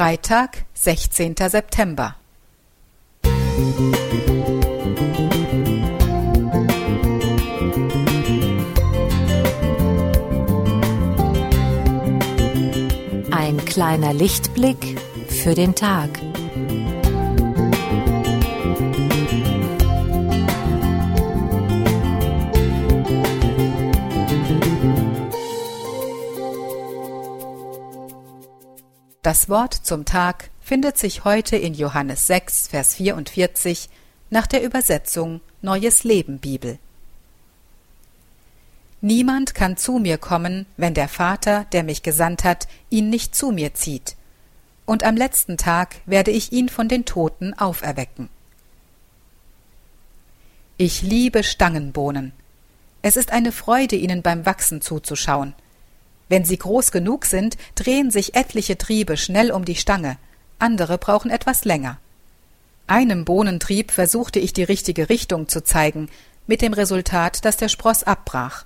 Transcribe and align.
Freitag, 0.00 0.64
16. 0.72 1.34
September. 1.36 2.16
Ein 13.30 13.58
kleiner 13.66 14.14
Lichtblick 14.14 14.98
für 15.28 15.54
den 15.54 15.74
Tag. 15.74 16.08
Das 29.22 29.50
Wort 29.50 29.74
zum 29.74 30.06
Tag 30.06 30.48
findet 30.62 30.96
sich 30.96 31.24
heute 31.24 31.58
in 31.58 31.74
Johannes 31.74 32.26
6, 32.26 32.68
Vers 32.68 32.94
44 32.94 33.90
nach 34.30 34.46
der 34.46 34.62
Übersetzung 34.62 35.42
Neues 35.60 36.04
Leben 36.04 36.38
Bibel. 36.38 36.78
Niemand 39.02 39.54
kann 39.54 39.76
zu 39.76 39.98
mir 39.98 40.16
kommen, 40.16 40.64
wenn 40.78 40.94
der 40.94 41.08
Vater, 41.08 41.66
der 41.72 41.82
mich 41.82 42.02
gesandt 42.02 42.44
hat, 42.44 42.66
ihn 42.88 43.10
nicht 43.10 43.34
zu 43.34 43.50
mir 43.50 43.74
zieht. 43.74 44.16
Und 44.86 45.04
am 45.04 45.16
letzten 45.16 45.58
Tag 45.58 45.96
werde 46.06 46.30
ich 46.30 46.52
ihn 46.52 46.70
von 46.70 46.88
den 46.88 47.04
Toten 47.04 47.52
auferwecken. 47.52 48.30
Ich 50.78 51.02
liebe 51.02 51.42
Stangenbohnen. 51.42 52.32
Es 53.02 53.18
ist 53.18 53.32
eine 53.32 53.52
Freude, 53.52 53.96
ihnen 53.96 54.22
beim 54.22 54.46
Wachsen 54.46 54.80
zuzuschauen. 54.80 55.54
Wenn 56.30 56.44
sie 56.44 56.56
groß 56.56 56.92
genug 56.92 57.26
sind, 57.26 57.58
drehen 57.74 58.12
sich 58.12 58.36
etliche 58.36 58.78
Triebe 58.78 59.16
schnell 59.16 59.50
um 59.50 59.64
die 59.64 59.74
Stange, 59.74 60.16
andere 60.60 60.96
brauchen 60.96 61.28
etwas 61.28 61.64
länger. 61.64 61.98
Einem 62.86 63.24
Bohnentrieb 63.24 63.90
versuchte 63.90 64.38
ich 64.38 64.52
die 64.52 64.62
richtige 64.62 65.08
Richtung 65.08 65.48
zu 65.48 65.64
zeigen, 65.64 66.08
mit 66.46 66.62
dem 66.62 66.72
Resultat, 66.72 67.44
dass 67.44 67.56
der 67.56 67.68
Spross 67.68 68.04
abbrach. 68.04 68.64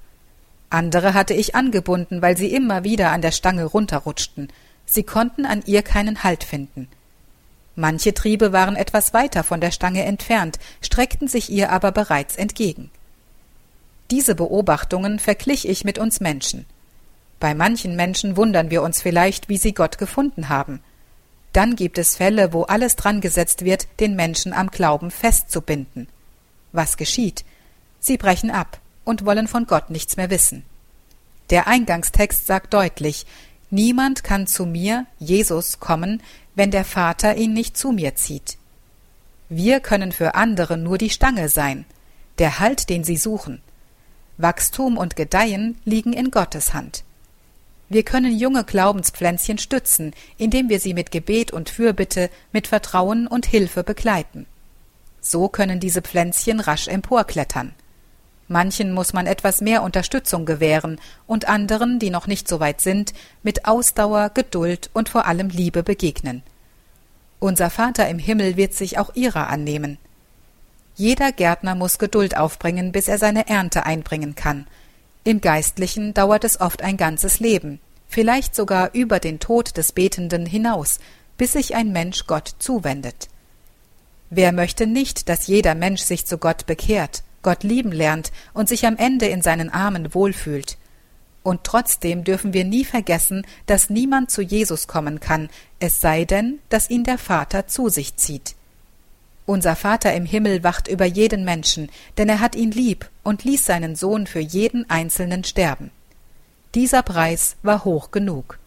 Andere 0.68 1.14
hatte 1.14 1.32
ich 1.32 1.54
angebunden, 1.54 2.20
weil 2.20 2.36
sie 2.36 2.52
immer 2.52 2.84
wieder 2.84 3.12
an 3.12 3.22
der 3.22 3.32
Stange 3.32 3.64
runterrutschten. 3.64 4.48
Sie 4.84 5.02
konnten 5.02 5.46
an 5.46 5.62
ihr 5.64 5.82
keinen 5.82 6.22
Halt 6.22 6.44
finden. 6.44 6.88
Manche 7.76 8.12
Triebe 8.12 8.52
waren 8.52 8.76
etwas 8.76 9.14
weiter 9.14 9.42
von 9.42 9.62
der 9.62 9.70
Stange 9.70 10.04
entfernt, 10.04 10.58
streckten 10.82 11.28
sich 11.28 11.48
ihr 11.48 11.72
aber 11.72 11.92
bereits 11.92 12.36
entgegen. 12.36 12.90
Diese 14.10 14.34
Beobachtungen 14.34 15.18
verglich 15.18 15.66
ich 15.66 15.84
mit 15.84 15.98
uns 15.98 16.20
Menschen. 16.20 16.66
Bei 17.44 17.54
manchen 17.54 17.94
Menschen 17.94 18.38
wundern 18.38 18.70
wir 18.70 18.80
uns 18.80 19.02
vielleicht, 19.02 19.50
wie 19.50 19.58
sie 19.58 19.74
Gott 19.74 19.98
gefunden 19.98 20.48
haben. 20.48 20.80
Dann 21.52 21.76
gibt 21.76 21.98
es 21.98 22.16
Fälle, 22.16 22.54
wo 22.54 22.62
alles 22.62 22.96
dran 22.96 23.20
gesetzt 23.20 23.66
wird, 23.66 23.86
den 24.00 24.16
Menschen 24.16 24.54
am 24.54 24.70
Glauben 24.70 25.10
festzubinden. 25.10 26.08
Was 26.72 26.96
geschieht? 26.96 27.44
Sie 28.00 28.16
brechen 28.16 28.50
ab 28.50 28.80
und 29.04 29.26
wollen 29.26 29.46
von 29.46 29.66
Gott 29.66 29.90
nichts 29.90 30.16
mehr 30.16 30.30
wissen. 30.30 30.64
Der 31.50 31.66
Eingangstext 31.66 32.46
sagt 32.46 32.72
deutlich, 32.72 33.26
niemand 33.68 34.24
kann 34.24 34.46
zu 34.46 34.64
mir, 34.64 35.04
Jesus, 35.18 35.80
kommen, 35.80 36.22
wenn 36.54 36.70
der 36.70 36.86
Vater 36.86 37.36
ihn 37.36 37.52
nicht 37.52 37.76
zu 37.76 37.92
mir 37.92 38.14
zieht. 38.14 38.56
Wir 39.50 39.80
können 39.80 40.12
für 40.12 40.34
andere 40.34 40.78
nur 40.78 40.96
die 40.96 41.10
Stange 41.10 41.50
sein, 41.50 41.84
der 42.38 42.58
Halt, 42.58 42.88
den 42.88 43.04
sie 43.04 43.18
suchen. 43.18 43.60
Wachstum 44.38 44.96
und 44.96 45.14
Gedeihen 45.14 45.76
liegen 45.84 46.14
in 46.14 46.30
Gottes 46.30 46.72
Hand. 46.72 47.04
Wir 47.88 48.02
können 48.02 48.36
junge 48.36 48.64
Glaubenspflänzchen 48.64 49.58
stützen, 49.58 50.14
indem 50.38 50.68
wir 50.68 50.80
sie 50.80 50.94
mit 50.94 51.10
Gebet 51.10 51.52
und 51.52 51.70
Fürbitte, 51.70 52.30
mit 52.52 52.66
Vertrauen 52.66 53.26
und 53.26 53.46
Hilfe 53.46 53.84
begleiten. 53.84 54.46
So 55.20 55.48
können 55.48 55.80
diese 55.80 56.02
Pflänzchen 56.02 56.60
rasch 56.60 56.88
emporklettern. 56.88 57.74
Manchen 58.48 58.92
muss 58.92 59.12
man 59.12 59.26
etwas 59.26 59.60
mehr 59.60 59.82
Unterstützung 59.82 60.44
gewähren 60.44 61.00
und 61.26 61.48
anderen, 61.48 61.98
die 61.98 62.10
noch 62.10 62.26
nicht 62.26 62.46
so 62.46 62.60
weit 62.60 62.80
sind, 62.80 63.14
mit 63.42 63.64
Ausdauer, 63.64 64.30
Geduld 64.30 64.90
und 64.92 65.08
vor 65.08 65.26
allem 65.26 65.48
Liebe 65.48 65.82
begegnen. 65.82 66.42
Unser 67.38 67.70
Vater 67.70 68.08
im 68.08 68.18
Himmel 68.18 68.56
wird 68.56 68.74
sich 68.74 68.98
auch 68.98 69.14
ihrer 69.14 69.48
annehmen. 69.48 69.98
Jeder 70.94 71.32
Gärtner 71.32 71.74
muss 71.74 71.98
Geduld 71.98 72.36
aufbringen, 72.36 72.92
bis 72.92 73.08
er 73.08 73.18
seine 73.18 73.48
Ernte 73.48 73.86
einbringen 73.86 74.34
kann, 74.34 74.66
im 75.24 75.40
Geistlichen 75.40 76.12
dauert 76.12 76.44
es 76.44 76.60
oft 76.60 76.82
ein 76.82 76.98
ganzes 76.98 77.40
Leben, 77.40 77.80
vielleicht 78.08 78.54
sogar 78.54 78.92
über 78.92 79.18
den 79.20 79.40
Tod 79.40 79.76
des 79.78 79.92
Betenden 79.92 80.44
hinaus, 80.44 80.98
bis 81.38 81.52
sich 81.52 81.74
ein 81.74 81.92
Mensch 81.92 82.26
Gott 82.26 82.54
zuwendet. 82.58 83.28
Wer 84.28 84.52
möchte 84.52 84.86
nicht, 84.86 85.28
dass 85.30 85.46
jeder 85.46 85.74
Mensch 85.74 86.02
sich 86.02 86.26
zu 86.26 86.36
Gott 86.36 86.66
bekehrt, 86.66 87.22
Gott 87.42 87.62
lieben 87.62 87.92
lernt 87.92 88.32
und 88.52 88.68
sich 88.68 88.86
am 88.86 88.96
Ende 88.96 89.26
in 89.26 89.40
seinen 89.40 89.70
Armen 89.70 90.14
wohlfühlt? 90.14 90.76
Und 91.42 91.64
trotzdem 91.64 92.24
dürfen 92.24 92.52
wir 92.52 92.64
nie 92.64 92.84
vergessen, 92.84 93.46
dass 93.66 93.90
niemand 93.90 94.30
zu 94.30 94.42
Jesus 94.42 94.88
kommen 94.88 95.20
kann, 95.20 95.48
es 95.78 96.00
sei 96.00 96.24
denn, 96.24 96.58
dass 96.68 96.90
ihn 96.90 97.04
der 97.04 97.18
Vater 97.18 97.66
zu 97.66 97.88
sich 97.88 98.16
zieht. 98.16 98.56
Unser 99.46 99.76
Vater 99.76 100.14
im 100.14 100.24
Himmel 100.24 100.64
wacht 100.64 100.88
über 100.88 101.04
jeden 101.04 101.44
Menschen, 101.44 101.90
denn 102.16 102.28
er 102.28 102.40
hat 102.40 102.54
ihn 102.54 102.70
lieb 102.70 103.10
und 103.22 103.44
ließ 103.44 103.64
seinen 103.64 103.94
Sohn 103.94 104.26
für 104.26 104.40
jeden 104.40 104.88
Einzelnen 104.88 105.44
sterben. 105.44 105.90
Dieser 106.74 107.02
Preis 107.02 107.56
war 107.62 107.84
hoch 107.84 108.10
genug. 108.10 108.58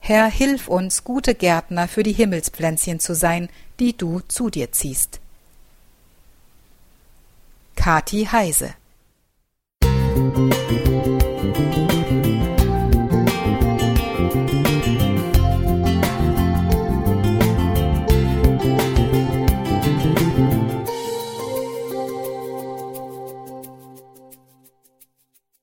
Herr, 0.00 0.26
hilf 0.26 0.68
uns, 0.68 1.04
gute 1.04 1.34
Gärtner 1.34 1.86
für 1.86 2.02
die 2.02 2.12
Himmelspflänzchen 2.12 2.98
zu 2.98 3.14
sein, 3.14 3.48
die 3.78 3.96
du 3.96 4.20
zu 4.20 4.48
dir 4.48 4.72
ziehst. 4.72 5.20
Kati 7.76 8.26
Heise 8.26 8.74